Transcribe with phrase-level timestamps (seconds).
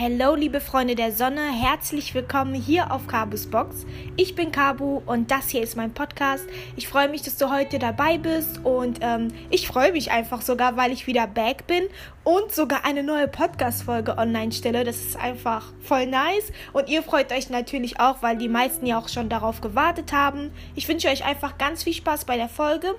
[0.00, 3.84] Hallo, liebe Freunde der Sonne, herzlich willkommen hier auf Kabus Box.
[4.14, 6.44] Ich bin Kabu und das hier ist mein Podcast.
[6.76, 10.76] Ich freue mich, dass du heute dabei bist und ähm, ich freue mich einfach sogar,
[10.76, 11.82] weil ich wieder back bin
[12.22, 14.84] und sogar eine neue Podcast-Folge online stelle.
[14.84, 19.00] Das ist einfach voll nice und ihr freut euch natürlich auch, weil die meisten ja
[19.00, 20.52] auch schon darauf gewartet haben.
[20.76, 22.94] Ich wünsche euch einfach ganz viel Spaß bei der Folge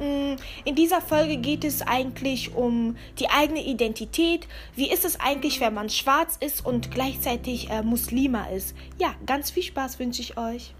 [0.00, 4.48] in dieser Folge geht es eigentlich um die eigene Identität.
[4.74, 8.74] Wie ist es eigentlich, wenn man schwarz ist und gleichzeitig äh, Muslima ist?
[8.98, 10.74] Ja, ganz viel Spaß wünsche ich euch.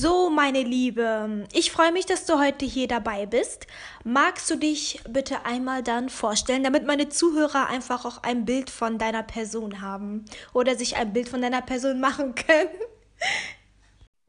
[0.00, 3.66] So, meine Liebe, ich freue mich, dass du heute hier dabei bist.
[4.02, 8.96] Magst du dich bitte einmal dann vorstellen, damit meine Zuhörer einfach auch ein Bild von
[8.96, 12.70] deiner Person haben oder sich ein Bild von deiner Person machen können?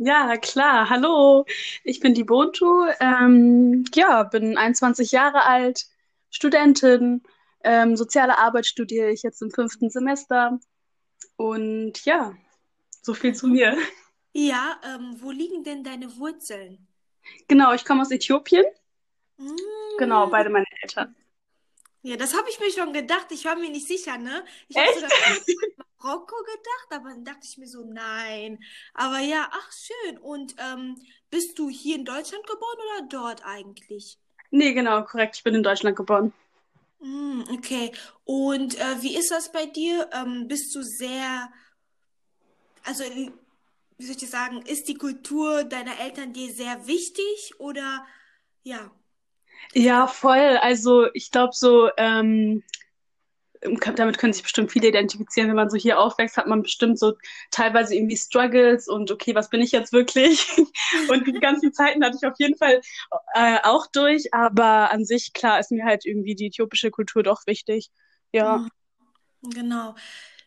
[0.03, 0.89] Ja, klar.
[0.89, 1.45] Hallo,
[1.83, 2.87] ich bin die Bontu.
[2.99, 5.85] Ähm, ja, bin 21 Jahre alt,
[6.31, 7.21] Studentin.
[7.63, 10.59] Ähm, soziale Arbeit studiere ich jetzt im fünften Semester.
[11.35, 12.33] Und ja,
[13.03, 13.77] so viel zu mir.
[14.33, 16.87] Ja, ähm, wo liegen denn deine Wurzeln?
[17.47, 18.65] Genau, ich komme aus Äthiopien.
[19.37, 19.55] Mm.
[19.99, 21.15] Genau, beide meine Eltern.
[22.03, 23.27] Ja, das habe ich mir schon gedacht.
[23.31, 24.43] Ich war mir nicht sicher, ne?
[24.67, 25.05] Ich habe so
[26.01, 28.59] Marokko gedacht, aber dann dachte ich mir so, nein.
[28.93, 30.17] Aber ja, ach schön.
[30.17, 30.95] Und ähm,
[31.29, 34.17] bist du hier in Deutschland geboren oder dort eigentlich?
[34.49, 35.35] Nee, genau, korrekt.
[35.35, 36.33] Ich bin in Deutschland geboren.
[37.01, 37.91] Mm, okay.
[38.25, 40.09] Und äh, wie ist das bei dir?
[40.11, 41.51] Ähm, bist du sehr,
[42.83, 43.31] also wie
[44.03, 48.05] soll ich das sagen, ist die Kultur deiner Eltern dir sehr wichtig oder
[48.63, 48.91] ja?
[49.73, 50.57] Ja, voll.
[50.61, 52.63] Also ich glaube so, ähm,
[53.95, 55.49] damit können sich bestimmt viele identifizieren.
[55.49, 57.13] Wenn man so hier aufwächst, hat man bestimmt so
[57.51, 60.47] teilweise irgendwie Struggles und okay, was bin ich jetzt wirklich?
[61.09, 62.81] und die ganzen Zeiten hatte ich auf jeden Fall
[63.33, 64.33] äh, auch durch.
[64.33, 67.89] Aber an sich, klar, ist mir halt irgendwie die äthiopische Kultur doch wichtig.
[68.31, 68.67] Ja.
[69.43, 69.95] Genau.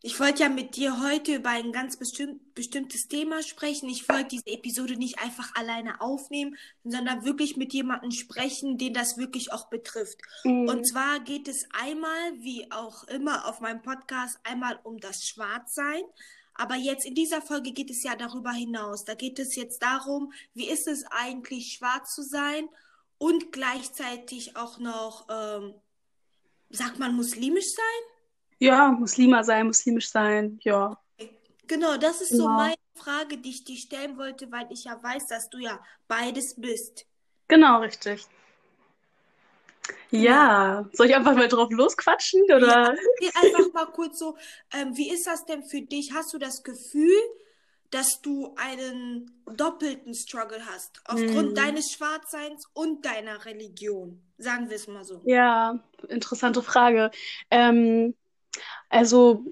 [0.06, 3.88] Ich wollte ja mit dir heute über ein ganz bestimmt, bestimmtes Thema sprechen.
[3.88, 9.16] Ich wollte diese Episode nicht einfach alleine aufnehmen, sondern wirklich mit jemandem sprechen, den das
[9.16, 10.18] wirklich auch betrifft.
[10.44, 10.68] Mhm.
[10.68, 16.02] Und zwar geht es einmal, wie auch immer auf meinem Podcast, einmal um das Schwarzsein.
[16.52, 19.06] Aber jetzt in dieser Folge geht es ja darüber hinaus.
[19.06, 22.68] Da geht es jetzt darum, wie ist es eigentlich, schwarz zu sein
[23.16, 25.72] und gleichzeitig auch noch, ähm,
[26.68, 28.13] sagt man, muslimisch sein?
[28.58, 30.98] Ja, Muslima sein, muslimisch sein, ja.
[31.66, 32.44] Genau, das ist genau.
[32.44, 35.82] so meine Frage, die ich dir stellen wollte, weil ich ja weiß, dass du ja
[36.08, 37.06] beides bist.
[37.48, 38.26] Genau, richtig.
[40.10, 40.90] Ja, genau.
[40.92, 42.94] soll ich einfach mal drauf losquatschen oder?
[43.20, 44.36] Ja, einfach mal kurz so,
[44.72, 46.12] ähm, wie ist das denn für dich?
[46.14, 47.16] Hast du das Gefühl,
[47.90, 51.54] dass du einen doppelten Struggle hast, aufgrund hm.
[51.54, 54.22] deines Schwarzseins und deiner Religion?
[54.38, 55.20] Sagen wir es mal so.
[55.24, 55.78] Ja,
[56.08, 57.10] interessante Frage.
[57.50, 58.14] Ähm,
[58.88, 59.44] also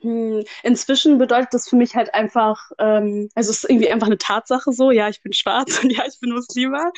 [0.00, 4.18] hm, inzwischen bedeutet das für mich halt einfach, ähm, also es ist irgendwie einfach eine
[4.18, 6.92] Tatsache so, ja, ich bin schwarz und ja, ich bin Muslima.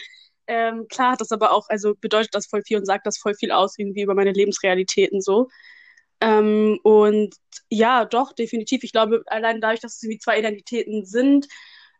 [0.46, 3.34] Ähm, klar hat das aber auch, also bedeutet das voll viel und sagt das voll
[3.34, 5.48] viel aus irgendwie über meine Lebensrealitäten so.
[6.20, 7.34] Ähm, und
[7.70, 8.84] ja, doch, definitiv.
[8.84, 11.46] Ich glaube, allein dadurch, dass es irgendwie zwei Identitäten sind,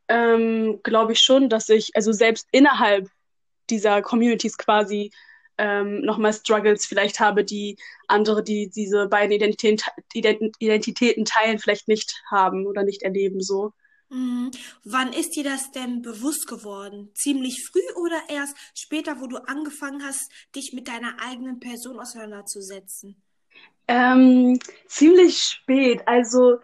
[0.09, 3.09] ähm, glaube ich schon, dass ich, also selbst innerhalb
[3.71, 5.13] dieser Communities quasi
[5.61, 7.77] ähm, nochmal Struggles vielleicht habe, die
[8.09, 9.85] andere, die diese beiden Identitäten,
[10.59, 13.75] Identitäten teilen, vielleicht nicht haben oder nicht erleben so.
[14.09, 14.51] Mhm.
[14.85, 17.11] Wann ist dir das denn bewusst geworden?
[17.15, 23.23] Ziemlich früh oder erst später, wo du angefangen hast, dich mit deiner eigenen Person auseinanderzusetzen?
[23.87, 26.01] Ähm, ziemlich spät.
[26.07, 26.59] Also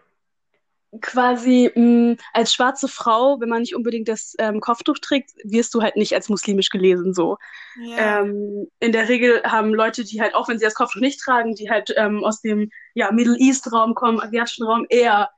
[1.01, 5.73] quasi mh, mm, als schwarze Frau, wenn man nicht unbedingt das ähm, Kopftuch trägt, wirst
[5.73, 7.37] du halt nicht als muslimisch gelesen so.
[7.81, 8.21] Ja.
[8.21, 11.55] Ähm, in der Regel haben Leute, die halt auch wenn sie das Kopftuch nicht tragen,
[11.55, 15.29] die halt ähm, aus dem ja Middle East Raum kommen, asiatischen Raum eher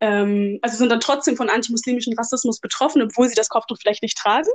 [0.00, 4.18] ähm, also sind dann trotzdem von antimuslimischen Rassismus betroffen, obwohl sie das Kopftuch vielleicht nicht
[4.18, 4.50] tragen.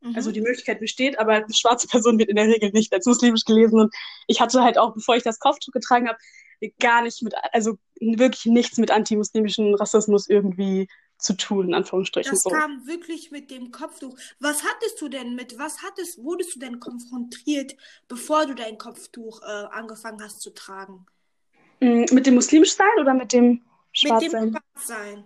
[0.00, 0.14] Mhm.
[0.16, 3.44] Also die Möglichkeit besteht, aber eine schwarze Person wird in der Regel nicht als muslimisch
[3.44, 3.80] gelesen.
[3.80, 3.94] Und
[4.26, 6.18] ich hatte halt auch, bevor ich das Kopftuch getragen habe,
[6.80, 12.32] gar nicht mit, also wirklich nichts mit antimuslimischem Rassismus irgendwie zu tun, in Anführungsstrichen.
[12.32, 12.50] Das so.
[12.50, 14.16] kam wirklich mit dem Kopftuch.
[14.38, 19.42] Was hattest du denn mit, was hattest, wurdest du denn konfrontiert, bevor du dein Kopftuch
[19.42, 21.06] äh, angefangen hast zu tragen?
[21.80, 23.62] Mm, mit dem muslimisch sein oder mit dem
[23.92, 24.52] Schwarzsein?
[24.52, 25.24] Mit dem Schwarzsein.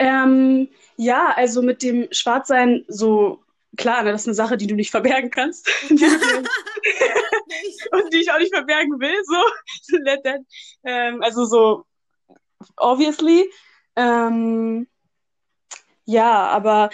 [0.00, 3.42] Ähm, ja, also mit dem Schwarzsein so
[3.78, 5.70] klar, das ist eine Sache, die du nicht verbergen kannst.
[5.90, 6.02] und
[8.12, 9.42] die ich auch nicht verbergen will, so.
[10.84, 11.86] ähm, also so,
[12.76, 13.50] obviously.
[13.96, 14.86] Ähm,
[16.04, 16.90] ja, aber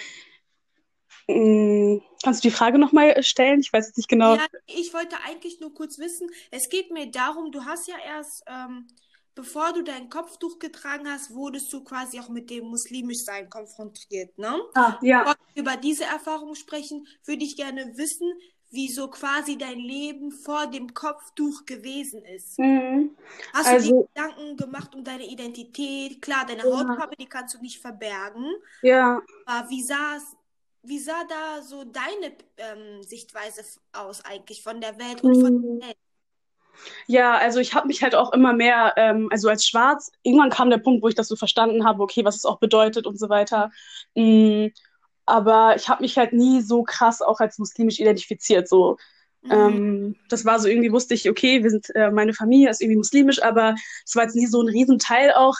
[1.27, 3.59] Mm, kannst du die Frage nochmal stellen?
[3.59, 4.35] Ich weiß jetzt nicht genau.
[4.35, 8.43] Ja, ich wollte eigentlich nur kurz wissen, es geht mir darum, du hast ja erst,
[8.47, 8.87] ähm,
[9.35, 14.59] bevor du dein Kopftuch getragen hast, wurdest du quasi auch mit dem Muslimischsein konfrontiert, ne?
[14.73, 15.23] Ah, ja.
[15.23, 18.31] Bevor wir über diese Erfahrung sprechen, würde ich gerne wissen,
[18.71, 22.59] wie so quasi dein Leben vor dem Kopftuch gewesen ist.
[22.59, 23.15] Mhm.
[23.53, 26.21] Hast du Also, dir Gedanken gemacht um deine Identität?
[26.21, 28.45] Klar, deine ja, Hautfarbe, die kannst du nicht verbergen.
[28.81, 29.21] ja.
[29.45, 30.35] Aber wie sah es,
[30.83, 35.79] wie sah da so deine ähm, Sichtweise aus eigentlich von der Welt und von Mhm.
[35.79, 35.97] der Welt?
[37.07, 40.69] Ja, also ich habe mich halt auch immer mehr, ähm, also als schwarz, irgendwann kam
[40.69, 43.29] der Punkt, wo ich das so verstanden habe, okay, was es auch bedeutet und so
[43.29, 43.71] weiter.
[44.15, 44.67] Mm,
[45.25, 48.67] aber ich habe mich halt nie so krass auch als muslimisch identifiziert.
[48.69, 48.97] So,
[49.43, 49.49] Mhm.
[49.49, 52.97] ähm, das war so irgendwie wusste ich, okay, wir sind, äh, meine Familie ist irgendwie
[52.97, 53.75] muslimisch, aber
[54.05, 55.55] es war jetzt nie so ein Riesenteil auch.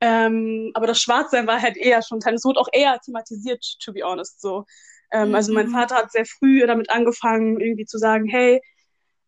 [0.00, 2.34] Ähm, aber das Schwarzsein war halt eher schon Teil.
[2.34, 4.40] Es wurde auch eher thematisiert, to be honest.
[4.40, 4.64] So,
[5.12, 5.68] ähm, also mein Mhm.
[5.68, 8.60] Vater hat sehr früh damit angefangen, irgendwie zu sagen, hey,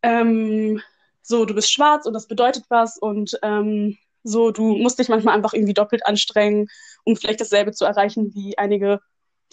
[0.03, 0.83] ähm,
[1.26, 5.37] so, du bist schwarz und das bedeutet was und ähm, so, du musst dich manchmal
[5.37, 6.69] einfach irgendwie doppelt anstrengen,
[7.05, 9.00] um vielleicht dasselbe zu erreichen wie einige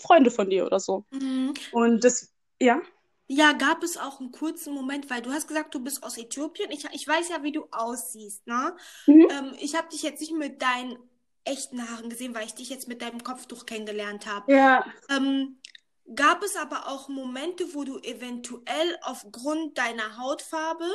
[0.02, 1.06] Freunde von dir oder so.
[1.12, 1.54] Mhm.
[1.72, 2.82] Und das, ja,
[3.28, 6.70] Ja, gab es auch einen kurzen Moment, weil du hast gesagt, du bist aus Äthiopien.
[6.72, 8.76] Ich, ich weiß ja, wie du aussiehst, ne?
[9.08, 9.30] mhm.
[9.30, 10.98] Ähm, ich habe dich jetzt nicht mit deinen
[11.46, 14.48] echten Haaren gesehen, weil ich dich jetzt mit deinem Kopftuch kennengelernt habe.
[14.48, 15.60] ja, Ähm,
[16.16, 20.86] gab es aber auch Momente, wo du eventuell aufgrund deiner Hautfarbe,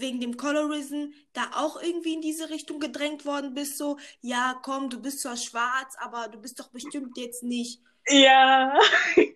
[0.00, 3.78] wegen dem Colorism, da auch irgendwie in diese Richtung gedrängt worden bist?
[3.78, 7.80] So, ja, komm, du bist zwar schwarz, aber du bist doch bestimmt jetzt nicht.
[8.10, 8.72] ja,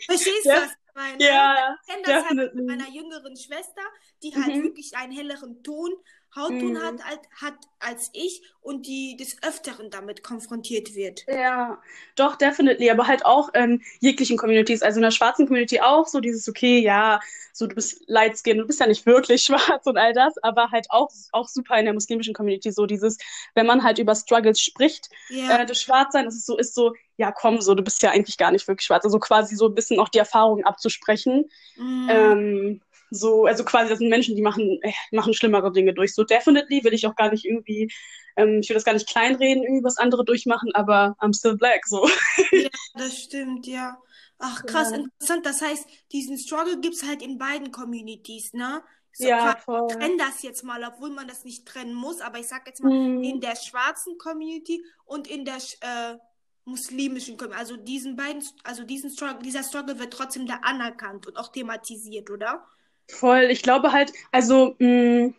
[0.07, 1.19] Verstehst du, was ich meine?
[1.19, 3.83] ja, Ich kenne das halt mit meiner jüngeren Schwester,
[4.23, 4.63] die halt Mhm.
[4.63, 5.91] wirklich einen helleren Ton,
[6.35, 6.79] Hautton Mhm.
[6.79, 7.01] hat,
[7.41, 11.25] hat als ich und die des Öfteren damit konfrontiert wird.
[11.29, 11.81] Ja,
[12.17, 16.21] doch, definitely, aber halt auch in jeglichen Communities, also in der schwarzen Community auch, so
[16.21, 17.21] dieses, okay, ja,
[17.53, 20.71] so du bist light skin, du bist ja nicht wirklich schwarz und all das, aber
[20.71, 23.19] halt auch, auch super in der muslimischen Community, so dieses,
[23.55, 25.59] wenn man halt über Struggles spricht, Ja.
[25.61, 28.39] äh, das Schwarzsein, das ist so, ist so, ja, komm, so, du bist ja eigentlich
[28.39, 32.09] gar nicht wirklich schwarz, also quasi so ein bisschen auch die Erfahrung abzusprechen, Mm.
[32.11, 32.81] ähm,
[33.13, 36.15] so, also quasi, das sind Menschen, die machen, äh, machen schlimmere Dinge durch.
[36.15, 37.93] So, definitely will ich auch gar nicht irgendwie,
[38.37, 41.87] ähm, ich will das gar nicht kleinreden, irgendwie was andere durchmachen, aber I'm still black,
[41.87, 42.09] so.
[42.57, 43.99] Ja, das stimmt, ja.
[44.39, 45.47] Ach, krass, Ja, interessant.
[45.47, 48.83] Das heißt, diesen Struggle gibt es halt in beiden Communities, ne?
[49.13, 49.81] So, ja, voll.
[49.89, 52.83] ich trenne das jetzt mal, obwohl man das nicht trennen muss, aber ich sag jetzt
[52.83, 56.19] mal, in Hm, der schwarzen Community und in der äh,
[56.65, 57.61] muslimischen Community.
[57.61, 62.31] Also diesen beiden, also diesen Struggle, dieser Struggle wird trotzdem da anerkannt und auch thematisiert,
[62.31, 62.67] oder?
[63.09, 63.45] Voll.
[63.51, 65.33] Ich glaube halt, also, mh,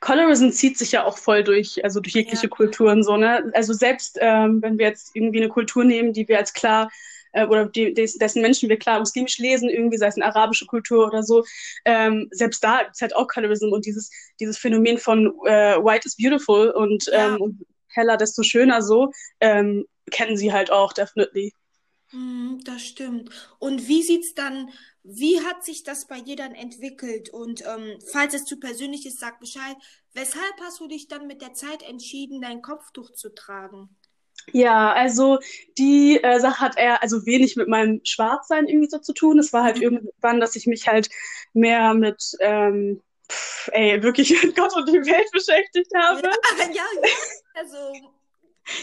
[0.00, 2.20] Colorism zieht sich ja auch voll durch, also durch Ja.
[2.20, 3.50] jegliche Kulturen so, ne?
[3.54, 6.90] Also selbst ähm, wenn wir jetzt irgendwie eine Kultur nehmen, die wir als klar
[7.32, 10.66] äh, oder die, des, dessen Menschen wir klar muslimisch lesen, irgendwie sei es eine arabische
[10.66, 11.44] Kultur oder so,
[11.86, 14.10] ähm, selbst da es halt auch Colorism und dieses
[14.40, 17.34] dieses Phänomen von äh, White is beautiful und Ja.
[17.34, 19.10] ähm, und heller desto schöner so
[19.40, 21.52] ähm, kennen sie halt auch definitely.
[22.14, 23.30] Mhm, das stimmt.
[23.58, 24.70] Und wie sieht's dann,
[25.02, 27.28] wie hat sich das bei dir dann entwickelt?
[27.30, 29.76] Und ähm, falls es zu persönlich ist, sag Bescheid.
[30.14, 33.94] Weshalb hast du dich dann mit der Zeit entschieden, dein Kopftuch zu tragen?
[34.52, 35.38] Ja, also
[35.78, 39.38] die äh, Sache hat eher also wenig mit meinem Schwarzsein irgendwie so zu tun.
[39.38, 39.82] Es war halt Mhm.
[39.82, 41.08] irgendwann, dass ich mich halt
[41.54, 43.00] mehr mit, ähm,
[43.30, 46.20] pff, ey, wirklich mit Gott und die Welt beschäftigt Ja, habe.
[46.72, 46.84] ja,
[47.54, 48.12] also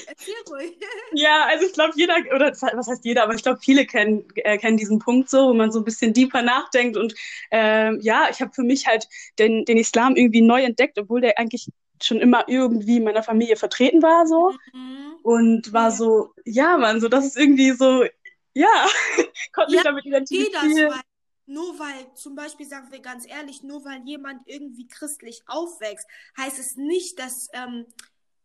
[0.05, 0.77] erzähl ruhig.
[1.13, 4.57] Ja, also ich glaube, jeder, oder was heißt jeder, aber ich glaube, viele kennen, äh,
[4.57, 6.95] kennen diesen Punkt so, wo man so ein bisschen deeper nachdenkt.
[6.95, 7.13] Und
[7.51, 9.07] ähm, ja, ich habe für mich halt
[9.37, 11.67] den, den Islam irgendwie neu entdeckt, obwohl der eigentlich
[12.01, 14.53] schon immer irgendwie in meiner Familie vertreten war so.
[14.73, 15.17] Mhm.
[15.23, 15.91] Und war Ja.
[15.91, 18.05] so, ja, Mann, so das ist irgendwie so,
[18.53, 18.87] ja,
[19.53, 20.87] konnte mich Ja, damit ich verstehe das, identifizieren.
[20.87, 21.01] weil
[21.47, 26.07] nur weil, zum Beispiel sagen wir ganz ehrlich, nur weil jemand irgendwie christlich aufwächst,
[26.37, 27.85] heißt es nicht, dass ähm,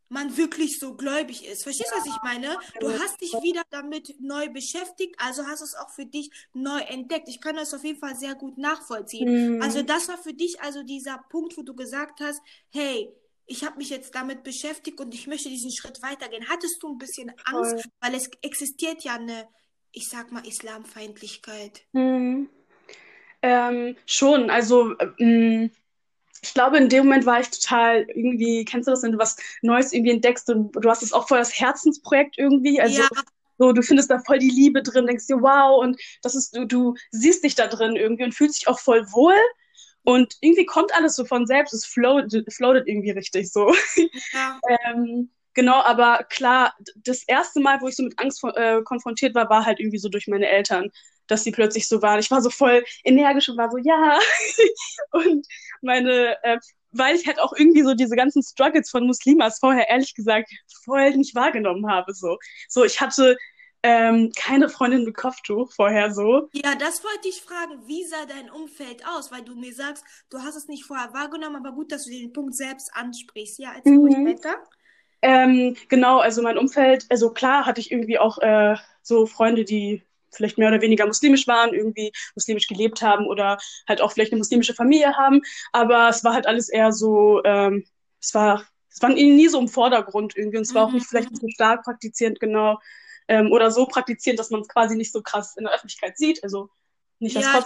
[0.09, 1.63] man wirklich so gläubig ist.
[1.63, 2.57] Verstehst du, was ich meine?
[2.81, 7.29] Du hast dich wieder damit neu beschäftigt, also hast es auch für dich neu entdeckt.
[7.29, 9.63] Ich kann das auf jeden Fall sehr gut nachvollziehen.
[9.63, 13.13] Also Hm, das war für dich also dieser Punkt, wo du gesagt hast, hey,
[13.47, 16.49] ich habe mich jetzt damit beschäftigt und ich möchte diesen Schritt weitergehen.
[16.49, 17.93] Hattest du ein bisschen Angst, voll.
[18.01, 19.49] weil es existiert ja eine,
[19.93, 21.83] ich sag mal, Islamfeindlichkeit.
[21.93, 22.49] Hm.
[23.43, 25.71] Ähm, schon, also ähm,
[26.43, 29.37] ich glaube, in dem Moment war ich total irgendwie, kennst du das, wenn du was
[29.63, 33.09] Neues irgendwie entdeckst und du hast es auch voll das Herzensprojekt irgendwie, also Ja,
[33.59, 36.67] so, du findest da voll die Liebe drin, denkst dir, wow, und das ist, du,
[36.67, 39.35] du siehst dich da drin irgendwie und fühlst dich auch voll wohl
[40.05, 43.73] und irgendwie kommt alles so von selbst, es floatet, floatet irgendwie richtig so.
[44.33, 49.35] ja, Ähm, genau, aber klar, das erste Mal, wo ich so mit Angst äh, konfrontiert
[49.35, 50.91] war, war halt irgendwie so durch meine Eltern.
[51.27, 52.21] Dass sie plötzlich so waren.
[52.21, 54.19] Ich war so voll energisch und war so, ja.
[55.13, 55.47] und
[55.83, 56.59] meine, äh,
[56.93, 60.51] weil ich halt auch irgendwie so diese ganzen Struggles von Muslimas vorher ehrlich gesagt
[60.85, 62.15] voll nicht wahrgenommen habe.
[62.15, 63.37] So, so ich hatte
[63.83, 66.49] ähm, keine Freundin mit Kopftuch vorher so.
[66.53, 67.87] Ja, das wollte ich fragen.
[67.87, 69.31] Wie sah dein Umfeld aus?
[69.31, 72.33] Weil du mir sagst, du hast es nicht vorher wahrgenommen, aber gut, dass du den
[72.33, 73.59] Punkt selbst ansprichst.
[73.59, 74.01] Ja, erzähl mhm.
[74.01, 74.57] ruhig weiter.
[75.23, 80.03] Ähm, genau, also mein Umfeld, also klar hatte ich irgendwie auch äh, so Freunde, die
[80.37, 84.39] vielleicht mehr oder weniger muslimisch waren, irgendwie muslimisch gelebt haben oder halt auch vielleicht eine
[84.39, 85.43] muslimische Familie haben.
[85.73, 87.85] Aber es war halt alles eher so, ähm,
[88.21, 91.31] es war, es war nie so im Vordergrund irgendwie und es war auch nicht vielleicht
[91.31, 92.79] nicht so stark praktizierend, genau.
[93.29, 96.45] Ähm, oder so praktizierend, dass man es quasi nicht so krass in der Öffentlichkeit sieht.
[96.45, 96.71] Also
[97.19, 97.65] nicht das ja,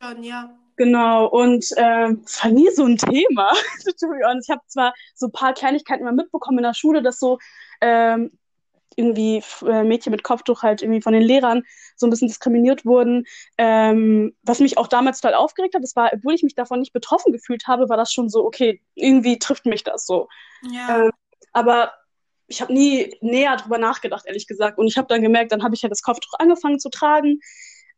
[0.00, 0.56] Schon, ja.
[0.76, 3.52] Genau, und ähm, es war nie so ein Thema.
[3.86, 7.38] ich habe zwar so ein paar Kleinigkeiten mal mitbekommen in der Schule, dass so
[7.80, 8.32] ähm,
[8.96, 11.62] irgendwie äh, Mädchen mit Kopftuch halt irgendwie von den Lehrern
[11.96, 13.24] so ein bisschen diskriminiert wurden.
[13.58, 16.92] Ähm, was mich auch damals total aufgeregt hat, das war, obwohl ich mich davon nicht
[16.92, 20.28] betroffen gefühlt habe, war das schon so, okay, irgendwie trifft mich das so.
[20.70, 21.06] Ja.
[21.06, 21.10] Ähm,
[21.52, 21.92] aber
[22.46, 24.78] ich habe nie näher drüber nachgedacht, ehrlich gesagt.
[24.78, 27.40] Und ich habe dann gemerkt, dann habe ich ja das Kopftuch angefangen zu tragen.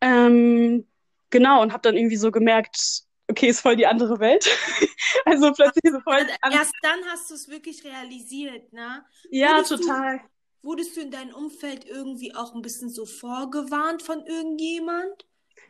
[0.01, 0.87] Ähm,
[1.31, 4.47] genau, und habe dann irgendwie so gemerkt, okay, ist voll die andere Welt.
[5.25, 6.27] also plötzlich so voll.
[6.53, 9.05] Erst dann hast du es wirklich realisiert, ne?
[9.31, 10.19] Ja, Wurdest total.
[10.19, 10.25] Du,
[10.63, 15.27] wurdest du in deinem Umfeld irgendwie auch ein bisschen so vorgewarnt von irgendjemand?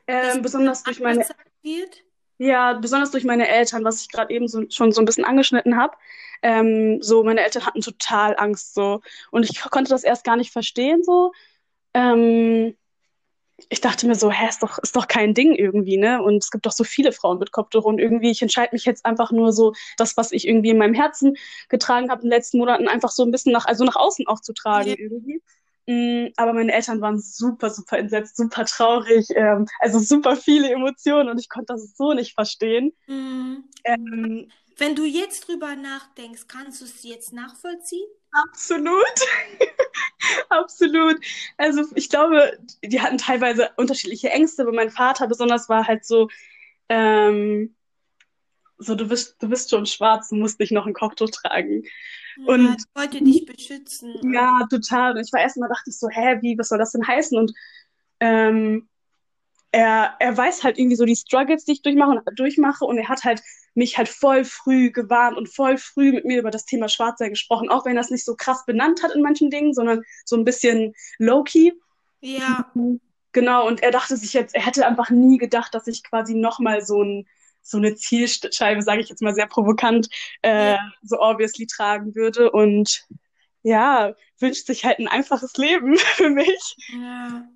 [0.07, 1.27] Ähm, besonders durch meine.
[1.63, 2.03] Wird?
[2.39, 5.77] Ja, besonders durch meine Eltern, was ich gerade eben so, schon so ein bisschen angeschnitten
[5.77, 5.97] habe.
[6.43, 9.01] Ähm, so, meine Eltern hatten total Angst so.
[9.31, 11.33] Und ich konnte das erst gar nicht verstehen so.
[11.95, 12.77] Ähm,
[13.71, 16.23] ich dachte mir so, hä, ist doch, ist doch kein Ding irgendwie, ne?
[16.23, 19.07] Und es gibt doch so viele Frauen mit Kopftuch und irgendwie, ich entscheide mich jetzt
[19.07, 21.37] einfach nur so, das, was ich irgendwie in meinem Herzen
[21.69, 24.41] getragen habe in den letzten Monaten, einfach so ein bisschen nach, also nach außen auch
[24.41, 24.97] zu tragen ja.
[24.99, 25.43] irgendwie.
[25.87, 31.29] Mm, aber meine Eltern waren super, super entsetzt, super traurig, ähm, also super viele Emotionen
[31.31, 32.93] und ich konnte das so nicht verstehen.
[33.07, 33.65] Mhm.
[33.85, 38.09] Ähm, Wenn du jetzt drüber nachdenkst, kannst du es jetzt nachvollziehen?
[38.33, 39.01] Absolut.
[40.97, 41.25] Absolut.
[41.57, 46.29] Also ich glaube, die hatten teilweise unterschiedliche Ängste, aber mein Vater besonders war halt so,
[46.89, 47.75] ähm,
[48.79, 51.85] so du bist, du bist schon schwarz, du musst nicht noch ein Kopftuch tragen.
[52.37, 54.33] Ja, und ich wollte dich beschützen.
[54.33, 55.13] Ja, total.
[55.13, 57.39] Und ich war erstmal dachte ich so, hä, wie, was soll das denn heißen?
[57.39, 57.53] Und
[58.21, 58.89] ähm,
[59.73, 63.25] er, er weiß halt irgendwie so die Struggles, die ich durchmache, durchmache und er hat
[63.25, 63.43] halt
[63.77, 67.69] mich halt voll früh gewarnt und voll früh mit mir über das Thema Schwarzsein gesprochen,
[67.69, 70.45] auch wenn er es nicht so krass benannt hat in manchen Dingen, sondern so ein
[70.45, 71.73] bisschen low-key.
[72.21, 72.73] Ja.
[73.33, 76.85] Genau, und er dachte sich jetzt, er hätte einfach nie gedacht, dass ich quasi nochmal
[76.85, 77.27] so ein
[77.67, 80.09] so eine Zielscheibe, sage ich jetzt mal sehr provokant,
[80.43, 80.93] äh, ja.
[81.03, 82.53] so obviously tragen würde.
[82.53, 83.05] Und
[83.63, 86.77] ja, wünscht sich halt ein einfaches Leben für mich.
[86.93, 87.49] Ja.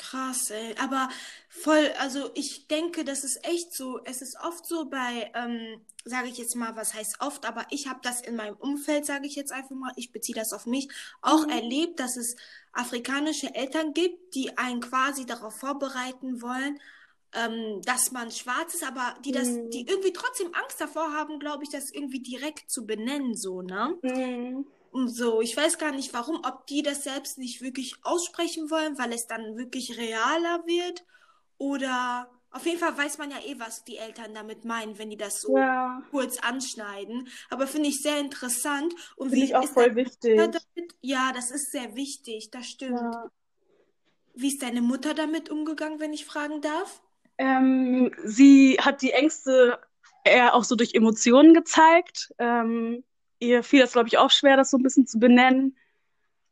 [0.00, 0.74] Krass, ey.
[0.82, 1.10] Aber
[1.50, 4.00] voll, also ich denke, das ist echt so.
[4.04, 7.86] Es ist oft so bei, ähm, sage ich jetzt mal, was heißt oft, aber ich
[7.86, 10.88] habe das in meinem Umfeld, sage ich jetzt einfach mal, ich beziehe das auf mich,
[11.20, 11.52] auch mhm.
[11.52, 12.34] erlebt, dass es
[12.72, 16.80] afrikanische Eltern gibt, die einen quasi darauf vorbereiten wollen,
[17.34, 19.68] ähm, dass man schwarz ist, aber die das, mhm.
[19.68, 23.98] die irgendwie trotzdem Angst davor haben, glaube ich, das irgendwie direkt zu benennen, so, ne?
[24.00, 24.64] Mhm.
[24.92, 29.12] So, ich weiß gar nicht warum, ob die das selbst nicht wirklich aussprechen wollen, weil
[29.12, 31.04] es dann wirklich realer wird.
[31.58, 35.16] Oder auf jeden Fall weiß man ja eh, was die Eltern damit meinen, wenn die
[35.16, 36.02] das so ja.
[36.10, 37.28] kurz anschneiden.
[37.48, 38.92] Aber finde ich sehr interessant.
[39.14, 40.36] Und finde ich auch voll wichtig.
[40.36, 40.96] Damit?
[41.00, 43.00] Ja, das ist sehr wichtig, das stimmt.
[43.00, 43.30] Ja.
[44.34, 47.02] Wie ist deine Mutter damit umgegangen, wenn ich fragen darf?
[47.38, 49.78] Ähm, sie hat die Ängste
[50.24, 52.34] eher auch so durch Emotionen gezeigt.
[52.38, 53.04] Ähm,
[53.40, 55.76] ihr fiel das, glaube ich, auch schwer, das so ein bisschen zu benennen.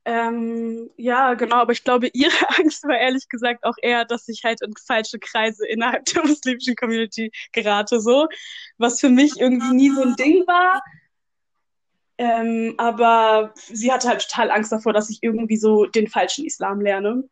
[0.05, 4.43] Ähm, ja, genau, aber ich glaube, ihre Angst war ehrlich gesagt auch eher, dass ich
[4.43, 8.27] halt in falsche Kreise innerhalb der muslimischen Community gerate, so.
[8.79, 10.83] Was für mich irgendwie nie so ein Ding war.
[12.17, 16.81] Ähm, aber sie hatte halt total Angst davor, dass ich irgendwie so den falschen Islam
[16.81, 17.29] lerne.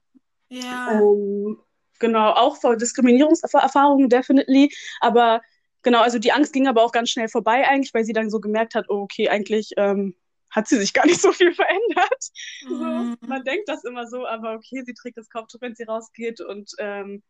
[0.49, 1.01] Ja.
[1.01, 1.59] Ähm,
[1.99, 4.73] genau, auch vor Diskriminierungserfahrungen, definitely.
[5.01, 5.41] Aber
[5.87, 8.41] Genau, also die Angst ging aber auch ganz schnell vorbei eigentlich, weil sie dann so
[8.41, 10.17] gemerkt hat, oh, okay, eigentlich ähm,
[10.51, 12.25] hat sie sich gar nicht so viel verändert.
[12.65, 13.17] Mhm.
[13.21, 16.41] So, man denkt das immer so, aber okay, sie trägt das Kopftuch, wenn sie rausgeht
[16.41, 17.23] und ähm,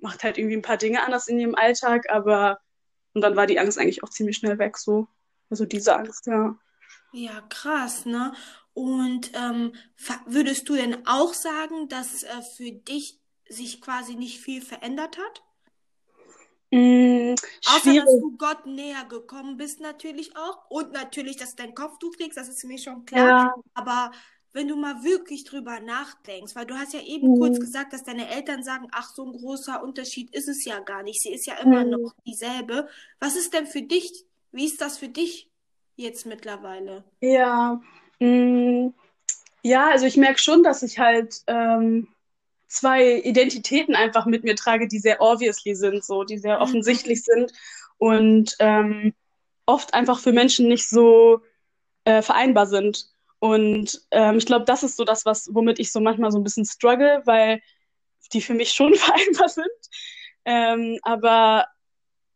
[0.00, 2.58] macht halt irgendwie ein paar Dinge anders in ihrem Alltag, aber
[3.12, 5.06] und dann war die Angst eigentlich auch ziemlich schnell weg, so.
[5.50, 6.58] Also diese Angst, ja.
[7.12, 8.32] Ja, krass, ne?
[8.72, 9.74] Und ähm,
[10.24, 15.42] würdest du denn auch sagen, dass äh, für dich sich quasi nicht viel verändert hat?
[16.70, 17.34] Mm,
[17.64, 20.70] Außer, dass du Gott näher gekommen bist, natürlich auch.
[20.70, 23.28] Und natürlich, dass du dein Kopftuch trägst, das ist mir schon klar.
[23.28, 23.54] Ja.
[23.74, 24.10] Aber
[24.52, 27.38] wenn du mal wirklich drüber nachdenkst, weil du hast ja eben Mhm.
[27.38, 31.02] kurz gesagt, dass deine Eltern sagen, ach, so ein großer Unterschied ist es ja gar
[31.02, 31.20] nicht.
[31.22, 31.90] Sie ist ja immer Mhm.
[31.90, 32.88] noch dieselbe.
[33.20, 35.50] Was ist denn für dich, wie ist das für dich
[35.96, 37.04] jetzt mittlerweile?
[37.20, 37.80] Ja,
[38.20, 38.88] mm,
[39.62, 42.08] ja, also ich merke schon, dass ich halt ähm,
[42.68, 46.62] zwei Identitäten einfach mit mir trage, die sehr obviously sind, so, die sehr Mhm.
[46.62, 47.52] offensichtlich sind
[47.98, 49.14] und ähm,
[49.66, 51.40] oft einfach für Menschen nicht so
[52.04, 53.06] äh, vereinbar sind.
[53.40, 56.44] Und ähm, ich glaube, das ist so das, was, womit ich so manchmal so ein
[56.44, 57.60] bisschen struggle, weil
[58.32, 59.68] die für mich schon vereinbar sind.
[60.44, 61.66] Ähm, aber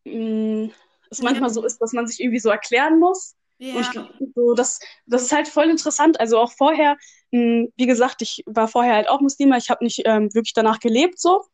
[0.04, 0.70] mh,
[1.10, 1.24] es Ja.
[1.24, 3.36] manchmal so ist, dass man sich irgendwie so erklären muss.
[3.70, 6.20] Ich Ja, glaube, so, das, das ist halt voll interessant.
[6.20, 6.96] Also auch vorher,
[7.30, 9.56] mh, wie gesagt, ich war vorher halt auch Muslima.
[9.56, 11.44] Ich habe nicht ähm, wirklich danach gelebt so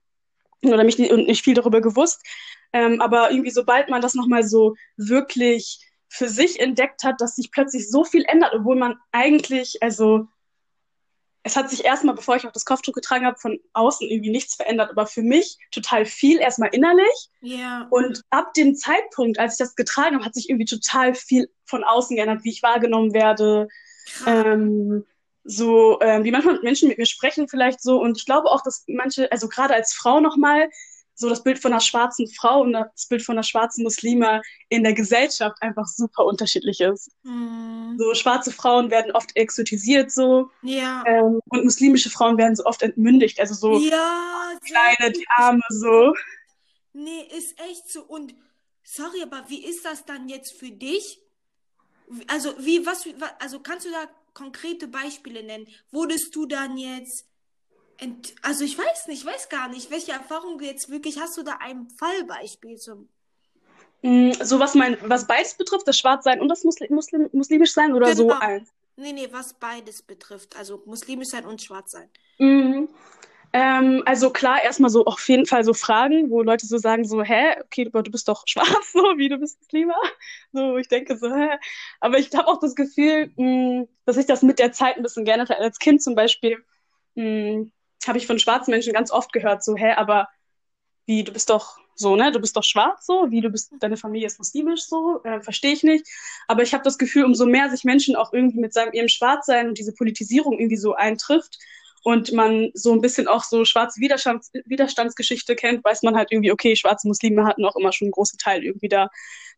[0.65, 2.23] oder mich und nicht viel darüber gewusst.
[2.73, 7.51] Ähm, aber irgendwie, sobald man das nochmal so wirklich für sich entdeckt hat, dass sich
[7.51, 10.27] plötzlich so viel ändert, obwohl man eigentlich, also
[11.49, 14.55] es hat sich erstmal, bevor ich auch das Kopftuch getragen habe, von außen irgendwie nichts
[14.55, 17.31] verändert, aber für mich total viel, erstmal innerlich.
[17.41, 21.49] ja, Und ab dem Zeitpunkt, als ich das getragen habe, hat sich irgendwie total viel
[21.65, 23.69] von außen geändert, wie ich wahrgenommen werde,
[24.27, 25.07] ähm,
[25.43, 27.99] so ähm, wie manchmal Menschen mit mir sprechen vielleicht so.
[27.99, 30.69] Und ich glaube auch, dass manche, also gerade als Frau nochmal,
[31.19, 34.85] so das Bild von einer schwarzen Frau und das Bild von einer schwarzen Muslima in
[34.85, 37.11] der Gesellschaft einfach super unterschiedlich ist.
[37.25, 42.65] Hm, So schwarze Frauen werden oft exotisiert so ja, ähm, und muslimische Frauen werden so
[42.65, 46.15] oft entmündigt, also so ja, sehr kleine, die Arme so.
[46.93, 48.03] Nee, ist echt so.
[48.05, 48.35] Und
[48.83, 51.21] sorry, aber wie ist das dann jetzt für dich?
[52.29, 55.69] Also, wie, was, wa- also kannst du da konkrete Beispiele nennen?
[55.91, 57.28] Wurdest du dann jetzt,
[57.99, 61.37] ent, also ich weiß nicht, ich weiß gar nicht, welche Erfahrung du jetzt wirklich, hast
[61.37, 63.09] du da ein Fallbeispiel zum,
[64.03, 67.93] Mm, So was mein, was beides betrifft, das Schwarzsein und das Muslim, Muslim, muslimisch sein
[67.93, 68.69] oder so genau, eins?
[68.97, 72.11] nee, nee, was beides betrifft, also muslimisch sein und schwarz sein.
[72.39, 72.89] Mhm.
[73.53, 77.23] Ähm, also klar, erstmal so auf jeden Fall so Fragen, wo Leute so sagen so,
[77.23, 79.95] hä, okay, du bist doch schwarz, so wie du bist Muslima.
[80.53, 81.59] So, ich denke so, hä.
[82.01, 85.25] Aber ich habe auch das Gefühl, mh, dass sich das mit der Zeit ein bisschen
[85.25, 85.51] geändert.
[85.53, 86.65] Als Kind zum Beispiel
[87.17, 87.67] mh,
[88.07, 90.29] habe ich von schwarzen Menschen ganz oft gehört, so, hä, aber
[91.07, 93.97] wie, du bist doch so, ne, du bist doch schwarz, so, wie du bist, deine
[93.97, 96.07] Familie ist muslimisch, so, äh, verstehe ich nicht.
[96.47, 99.69] Aber ich habe das Gefühl, umso mehr sich Menschen auch irgendwie mit seinem ihrem Schwarzsein
[99.69, 101.59] und diese Politisierung irgendwie so eintrifft
[102.05, 106.53] und man so ein bisschen auch so schwarze Widerstands Widerstandsgeschichte kennt, weiß man halt irgendwie,
[106.53, 109.09] okay, schwarze Muslime hatten auch immer schon einen großen Teil irgendwie da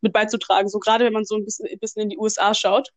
[0.01, 0.67] mit beizutragen.
[0.69, 2.89] So gerade wenn man so ein bisschen, ein bisschen in die USA schaut.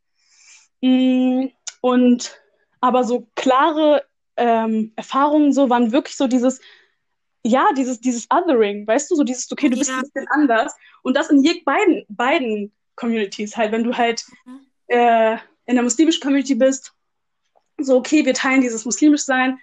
[0.81, 1.47] Mm,
[1.81, 2.41] Und
[2.81, 4.05] aber so klare
[4.37, 6.61] ähm, Erfahrungen so waren wirklich so dieses,
[7.45, 9.99] ja, dieses, dieses Othering, weißt du, so dieses, okay, du bist Ja.
[9.99, 10.75] ein bisschen anders.
[11.03, 14.61] Und das in je beiden, beiden Communities halt, wenn du halt Mhm.
[14.89, 15.35] äh,
[15.67, 16.93] in der muslimischen Community bist,
[17.79, 19.59] so, okay, wir teilen dieses muslimisch sein,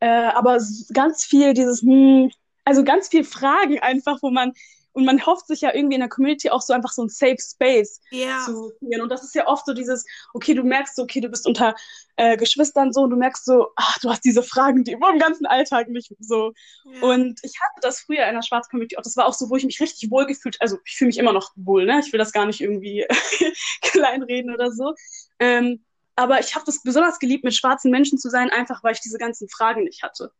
[0.00, 0.58] äh, aber
[0.92, 2.30] ganz viel dieses, hm,
[2.64, 4.52] also ganz viel Fragen einfach, wo man,
[4.94, 7.36] und man hofft sich ja irgendwie in der Community auch so einfach so ein Safe
[7.38, 9.02] Space Ja, zu kreieren.
[9.02, 11.74] Und das ist ja oft so dieses, okay, du merkst so, okay, du bist unter
[12.16, 15.18] äh, Geschwistern so, und du merkst so, ach, du hast diese Fragen, die immer im
[15.18, 16.52] ganzen Alltag nicht so.
[16.84, 19.02] ja, Und ich hatte das früher in der Schwarz-Community auch.
[19.02, 21.32] Das war auch so, wo ich mich richtig wohl gefühlt, also ich fühle mich immer
[21.32, 22.00] noch wohl, ne?
[22.04, 23.06] Ich will das gar nicht irgendwie
[23.82, 24.94] kleinreden oder so.
[25.38, 25.84] Ähm,
[26.16, 29.18] aber ich habe das besonders geliebt, mit schwarzen Menschen zu sein, einfach weil ich diese
[29.18, 30.30] ganzen Fragen nicht hatte.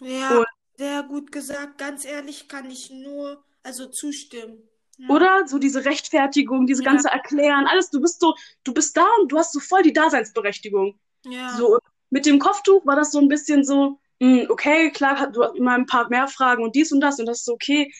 [0.00, 0.46] ja, Und-
[0.76, 1.78] sehr gut gesagt.
[1.78, 4.62] Ganz ehrlich kann ich nur, also zustimmen.
[4.98, 5.08] Ja.
[5.08, 6.92] Oder so diese Rechtfertigung, diese Ja.
[6.92, 9.92] ganze Erklären, alles, du bist so, du bist da und du hast so voll die
[9.92, 11.00] Daseinsberechtigung.
[11.26, 11.78] Ja, So,
[12.10, 15.72] mit dem Kopftuch war das so ein bisschen so, mh, okay, klar, du hast immer
[15.72, 17.92] ein paar mehr Fragen und dies und das und das ist so, okay.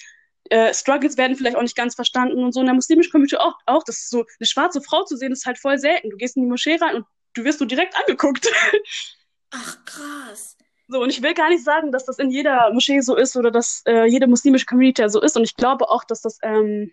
[0.50, 3.54] Äh, Struggles werden vielleicht auch nicht ganz verstanden und so in der muslimischen Community auch,
[3.66, 3.82] auch.
[3.82, 6.10] Das ist so, eine schwarze Frau zu sehen, ist halt voll selten.
[6.10, 8.46] Du gehst in die Moschee rein und du wirst so direkt angeguckt.
[9.50, 10.56] ach krass.
[10.88, 13.50] So, und ich will gar nicht sagen, dass das in jeder Moschee so ist oder
[13.50, 15.36] dass äh, jede muslimische Community so ist.
[15.36, 16.92] Und ich glaube auch, dass das ähm,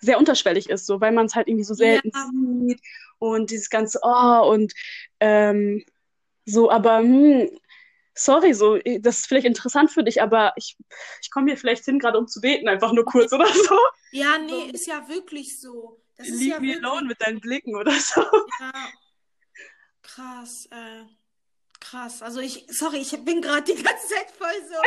[0.00, 2.30] sehr unterschwellig ist, so, weil man es halt irgendwie so selten Ja.
[2.66, 2.80] sieht
[3.18, 4.72] und dieses ganze Oh und
[5.20, 5.84] ähm,
[6.44, 7.50] so, aber hm,
[8.14, 10.76] sorry, so, eh, das ist vielleicht interessant für dich, aber ich,
[11.22, 13.78] ich komme hier vielleicht hin, gerade um zu beten, einfach nur kurz oder so.
[14.12, 16.00] Ja, nee, ist ja wirklich so.
[16.16, 18.20] Das Leave ja me wirklich, alone mit deinen Blicken oder so.
[18.60, 18.72] ja,
[20.02, 21.04] krass, äh,
[21.90, 22.22] krass.
[22.22, 24.76] Also ich, sorry, ich bin gerade die ganze Zeit voll so,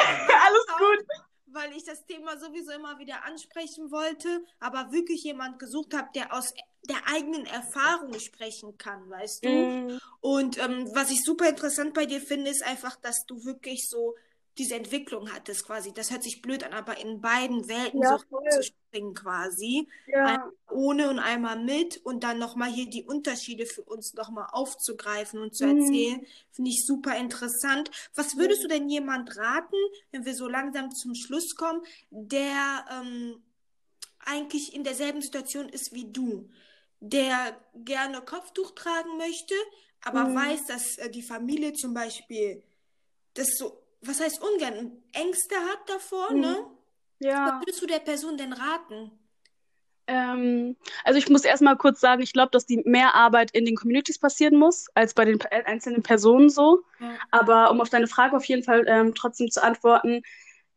[0.45, 1.05] Alles gut.
[1.47, 6.33] weil ich das Thema sowieso immer wieder ansprechen wollte, aber wirklich jemand gesucht habe, der
[6.33, 6.53] aus
[6.89, 9.49] der eigenen Erfahrung sprechen kann, weißt du?
[9.49, 13.87] Mm, Und ähm, was ich super interessant bei dir finde, ist einfach, dass du wirklich
[13.87, 14.15] so
[14.57, 15.93] diese Entwicklung hattest quasi.
[15.93, 18.49] Das hört sich blöd an, aber in beiden Welten Ja, so voll.
[18.49, 19.87] zu springen quasi.
[20.05, 20.25] Ja.
[20.25, 25.39] Einmal ohne und einmal mit und dann nochmal hier die Unterschiede für uns nochmal aufzugreifen
[25.41, 25.77] und zu Mhm.
[25.79, 27.91] erzählen, finde ich super interessant.
[28.15, 29.75] Was würdest du denn jemand raten,
[30.11, 33.41] wenn wir so langsam zum Schluss kommen, der ähm,
[34.19, 36.49] eigentlich in derselben Situation ist wie du,
[36.99, 39.55] der gerne Kopftuch tragen möchte,
[40.03, 40.35] aber Mhm.
[40.35, 42.63] weiß, dass äh, die Familie zum Beispiel
[43.33, 46.39] das so, was heißt ungern, Ängste hat davor, Mhm.
[46.41, 46.65] ne?
[47.19, 47.59] Was Ja.
[47.61, 49.11] würdest du der Person denn raten?
[50.07, 53.75] Ähm, also ich muss erstmal kurz sagen, ich glaube, dass die mehr Arbeit in den
[53.75, 56.81] Communities passieren muss, als bei den pe- einzelnen Personen so.
[56.99, 57.15] Ja.
[57.29, 60.23] Aber um auf deine Frage auf jeden Fall ähm, trotzdem zu antworten,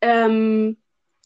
[0.03, 0.77] ähm,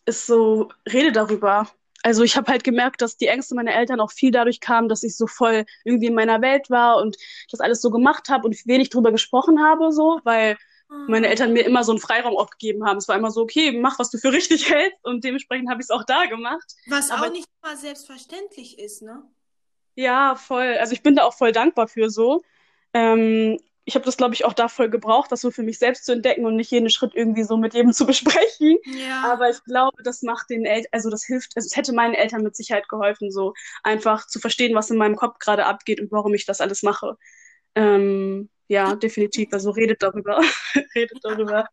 [0.07, 1.69] ist so, rede darüber.
[2.05, 5.03] Also ich habe halt gemerkt, dass die Ängste meiner Eltern auch viel dadurch kamen, dass
[5.03, 7.17] ich so voll irgendwie in meiner Welt war und
[7.51, 10.57] das alles so gemacht habe und wenig drüber gesprochen habe, so, weil
[10.89, 11.29] meine.
[11.29, 12.99] Eltern mir immer so einen Freiraum auch gegeben haben.
[12.99, 15.87] Es war immer so, okay, mach, was du für richtig hältst und dementsprechend habe ich
[15.87, 16.75] es auch da gemacht.
[16.87, 19.23] Was Aber auch nicht immer selbstverständlich ist, ne?
[19.95, 20.77] Ja, voll.
[20.79, 22.43] Also ich bin da auch voll dankbar für so.
[22.95, 26.05] Ähm, ich habe das, glaube ich, auch da voll gebraucht, das so für mich selbst
[26.05, 28.77] zu entdecken und nicht jeden Schritt irgendwie so mit jedem zu besprechen.
[28.85, 29.33] Ja.
[29.33, 32.43] Aber ich glaube, das macht den Eltern, also das hilft, also es hätte meinen Eltern
[32.43, 36.35] mit Sicherheit geholfen, so einfach zu verstehen, was in meinem Kopf gerade abgeht und warum
[36.35, 37.17] ich das alles mache.
[37.75, 39.53] Ähm, ja, definitiv.
[39.53, 40.41] Also redet darüber.
[40.95, 41.67] Redet darüber.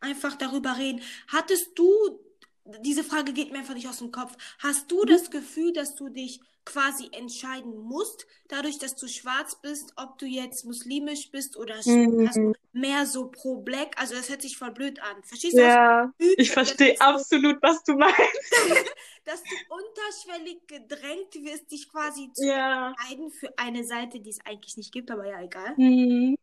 [0.00, 1.00] Einfach darüber reden.
[1.28, 2.20] Hattest du,
[2.64, 5.08] diese Frage geht mir einfach nicht aus dem Kopf, hast du Mhm.
[5.08, 10.26] das Gefühl, dass du dich quasi entscheiden musst, dadurch, dass du schwarz bist, ob du
[10.26, 12.54] jetzt muslimisch bist oder Mhm.
[12.72, 14.00] mehr so pro Black?
[14.00, 15.22] Also das hört sich voll blöd an.
[15.24, 18.16] Verstehst du, Ja, ich ich verstehe absolut, was du meinst.
[19.24, 22.90] dass du unterschwellig gedrängt wirst, dich quasi zu Ja.
[22.90, 25.74] entscheiden für eine Seite, die es eigentlich nicht gibt, aber ja, egal.
[25.76, 26.36] Mhm.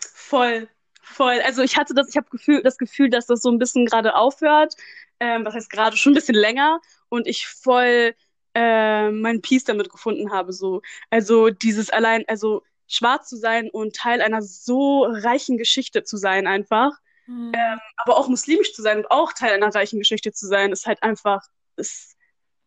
[0.00, 0.68] Voll,
[1.08, 1.40] voll.
[1.44, 4.14] Also ich hatte das, ich habe Gefühl, das Gefühl, dass das so ein bisschen gerade
[4.14, 4.74] aufhört.
[5.20, 8.14] Ähm, was heißt gerade schon ein bisschen länger und ich voll
[8.54, 10.52] äh, meinen Peace damit gefunden habe.
[10.52, 16.16] So, also dieses allein, also schwarz zu sein und Teil einer so reichen Geschichte zu
[16.16, 16.92] sein einfach,
[17.26, 17.52] Hm.
[17.96, 21.02] aber auch muslimisch zu sein und auch Teil einer reichen Geschichte zu sein, ist halt
[21.02, 21.42] einfach,
[21.76, 22.16] ist,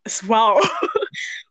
[0.03, 0.61] ist wow.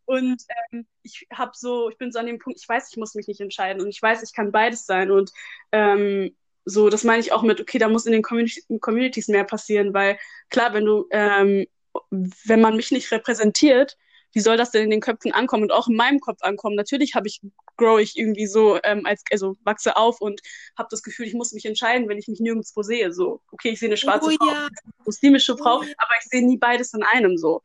[0.04, 3.14] Und ähm, ich habe so, ich bin so an dem Punkt, ich weiß, ich muss
[3.14, 5.30] mich nicht entscheiden und ich weiß, ich kann beides sein und
[5.70, 9.44] ähm, so, das meine ich auch mit, okay, da muss in den Community Communities mehr
[9.44, 10.18] passieren, weil
[10.50, 11.66] klar, wenn du, ähm,
[12.10, 13.96] wenn man mich nicht repräsentiert,
[14.32, 16.76] wie soll das denn in den Köpfen ankommen und auch in meinem Kopf ankommen?
[16.76, 17.40] Natürlich habe ich,
[17.76, 20.40] grow ich irgendwie so ähm, als, also wachse auf und
[20.78, 23.12] habe das Gefühl, ich muss mich entscheiden, wenn ich mich nirgendwo sehe.
[23.12, 24.70] So, okay, ich sehe eine schwarze Oh Frau, ja, eine
[25.04, 25.94] muslimische Frau, Oh ja.
[25.96, 27.62] aber ich sehe nie beides in einem so.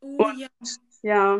[0.00, 0.48] oh ja.
[1.02, 1.38] Ja.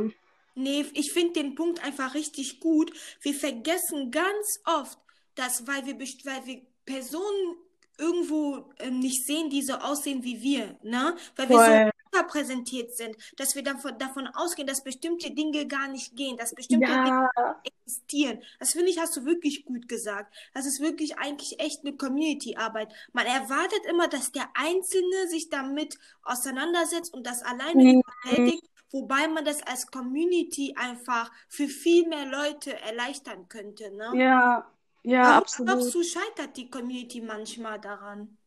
[0.54, 2.92] Nee, ich finde den Punkt einfach richtig gut.
[3.22, 4.98] Wir vergessen ganz oft,
[5.34, 7.56] dass, weil wir, weil wir Personen
[7.98, 11.16] irgendwo ähm, nicht sehen, die so aussehen wie wir, ne?
[11.36, 11.60] Weil wir Voll.
[11.60, 16.54] so überpräsentiert sind, dass wir davon, davon ausgehen, dass bestimmte Dinge gar nicht gehen, dass
[16.54, 18.42] bestimmte Dinge Ja, existieren.
[18.58, 20.34] Das finde ich, hast du wirklich gut gesagt.
[20.54, 22.92] Das ist wirklich eigentlich echt eine Community-Arbeit.
[23.12, 28.02] Man erwartet immer, dass der Einzelne sich damit auseinandersetzt und das alleine Mhm.
[28.24, 34.18] überwältigt, wobei man das als Community einfach für viel mehr Leute erleichtern könnte, ne?
[34.18, 34.66] ja,
[35.04, 35.68] ja, Warum absolut.
[35.68, 38.38] glaubst du, scheitert die Community manchmal daran?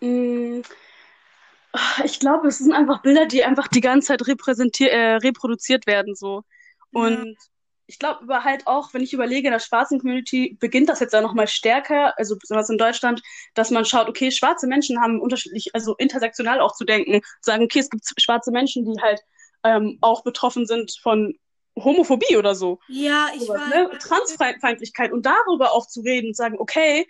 [0.00, 0.62] Mm,
[2.04, 4.22] Ich glaube, es sind einfach Bilder, die einfach die ganze Zeit
[4.80, 6.42] äh, reproduziert werden, so.
[6.92, 7.00] Ja.
[7.02, 7.36] Und
[7.86, 11.20] ich glaube halt auch, wenn ich überlege, in der schwarzen Community beginnt das jetzt ja
[11.20, 13.20] nochmal stärker, also besonders in Deutschland,
[13.54, 17.80] dass man schaut, okay, schwarze Menschen haben unterschiedlich, also intersektional auch zu denken, sagen, okay,
[17.80, 19.20] es gibt schwarze Menschen, die halt
[19.64, 21.34] ähm, auch betroffen sind von
[21.84, 22.78] Homophobie oder so.
[22.88, 23.68] Ja, ich sowas, weiß.
[23.92, 23.98] ne?
[23.98, 27.06] Transfeindlichkeit und darüber auch zu reden und sagen, okay,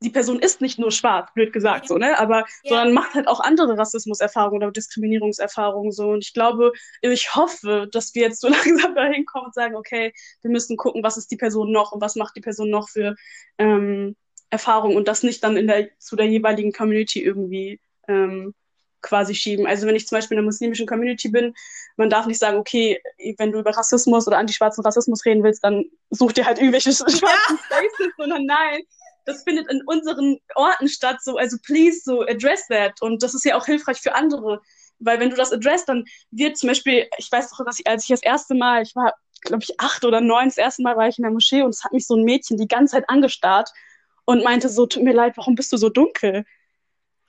[0.00, 1.88] die Person ist nicht nur schwarz, blöd gesagt, Ja.
[1.88, 2.18] so, ne?
[2.18, 2.70] Aber, Ja.
[2.70, 6.08] sondern macht halt auch andere Rassismuserfahrungen oder Diskriminierungserfahrungen so.
[6.10, 6.72] Und ich glaube,
[7.02, 8.48] ich hoffe, dass wir jetzt so
[8.90, 12.00] langsam dahin kommen und sagen, okay, wir müssen gucken, was ist die Person noch und
[12.00, 13.14] was macht die Person noch für
[13.58, 14.16] ähm,
[14.50, 18.54] Erfahrungen und das nicht dann in der, zu der jeweiligen Community irgendwie ähm,
[19.02, 19.66] quasi schieben.
[19.66, 21.54] Also wenn ich zum Beispiel in der muslimischen Community bin,
[21.96, 23.00] man darf nicht sagen, okay,
[23.38, 27.58] wenn du über Rassismus oder antischwarzen Rassismus reden willst, dann such dir halt irgendwelche schwarzen
[27.58, 28.82] Spaces, sondern nein,
[29.24, 33.00] das findet in unseren Orten statt, so, also please, so address that.
[33.02, 34.60] Und das ist ja auch hilfreich für andere,
[34.98, 38.04] weil wenn du das address, dann wird zum Beispiel, ich weiß doch, dass ich, als
[38.04, 41.08] ich das erste Mal, ich war, glaube ich, acht oder neun, das erste Mal war
[41.08, 43.70] ich in der Moschee und es hat mich so ein Mädchen die ganze Zeit angestarrt
[44.24, 46.44] und meinte so, tut mir leid, warum bist du so dunkel?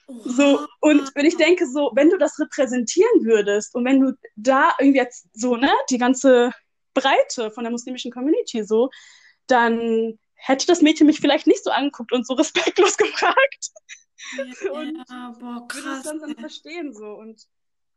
[0.07, 4.73] So, und wenn ich denke, so, wenn du das repräsentieren würdest und wenn du da
[4.79, 6.51] irgendwie jetzt so, ne, die ganze
[6.93, 8.89] Breite von der muslimischen Community so,
[9.47, 13.69] dann hätte das Mädchen mich vielleicht nicht so angeguckt und so respektlos gefragt.
[14.37, 16.03] Ja, und boah, würde es krass.
[16.03, 17.05] dann, dann verstehen so.
[17.05, 17.41] Und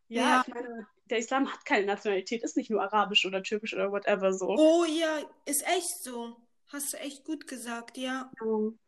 [0.09, 0.45] ja, Ja.
[0.47, 4.33] ich meine, der Islam hat keine Nationalität, ist nicht nur arabisch oder türkisch oder whatever
[4.33, 4.49] so.
[4.49, 6.37] Oh ja, ist echt so.
[6.69, 8.31] Hast du echt gut gesagt, ja.
[8.43, 8.79] Ähm,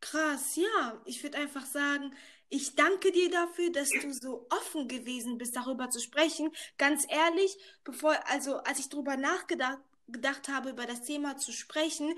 [0.00, 1.00] Krass, ja.
[1.04, 2.12] Ich würde einfach sagen,
[2.52, 6.52] ich danke dir dafür, dass du so offen gewesen bist, darüber zu sprechen.
[6.78, 12.14] Ganz ehrlich, bevor, also als ich darüber nachgedacht gedacht habe, über das Thema zu sprechen,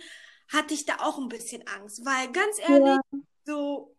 [0.49, 3.25] hatte ich da auch ein bisschen Angst, weil ganz ehrlich, Ja.
[3.47, 3.97] so,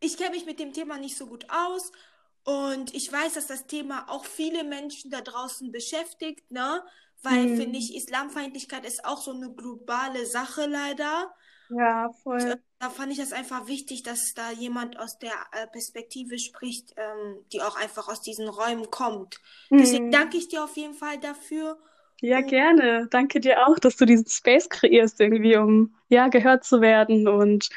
[0.00, 1.92] ich kenne mich mit dem Thema nicht so gut aus
[2.44, 6.82] und ich weiß, dass das Thema auch viele Menschen da draußen beschäftigt, ne?
[7.22, 7.48] Weil, Hm.
[7.48, 11.34] finde ich, Islamfeindlichkeit ist auch so eine globale Sache leider.
[11.68, 12.62] Ja, äh, voll.
[12.78, 17.44] da fand ich das einfach wichtig, dass da jemand aus der äh, Perspektive spricht, ähm,
[17.52, 19.40] die auch einfach aus diesen Räumen kommt.
[19.78, 20.10] Deswegen Hm.
[20.10, 21.78] danke ich dir auf jeden Fall dafür.
[22.20, 23.08] Ja, Und gerne.
[23.10, 27.68] Danke dir auch, dass du diesen Space kreierst, irgendwie, um ja, gehört zu werden und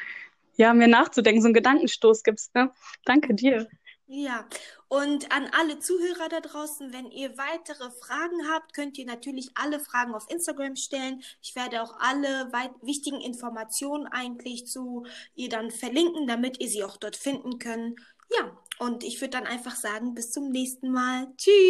[0.57, 2.71] ja, mir nachzudenken, so einen Gedankenstoß gibst, ne?
[3.05, 3.67] Danke dir.
[4.07, 4.47] ja,
[4.89, 9.79] und an alle Zuhörer da draußen, wenn ihr weitere Fragen habt, könnt ihr natürlich alle
[9.79, 11.21] Fragen auf Instagram stellen.
[11.43, 16.97] Ich werde auch alle wichtigen Informationen eigentlich zu ihr dann verlinken, damit ihr sie auch
[16.97, 17.99] dort finden könnt.
[18.35, 21.27] Ja, und ich würde dann einfach sagen, bis zum nächsten Mal.
[21.37, 21.53] Tschüss.